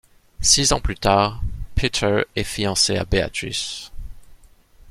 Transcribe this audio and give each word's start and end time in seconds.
Six 0.41 0.71
ans 0.73 0.79
plus 0.81 0.95
tard, 0.95 1.41
Peter 1.75 2.23
est 2.35 2.41
fiancé 2.43 2.97
à 2.97 3.05
Beatrice. 3.05 3.91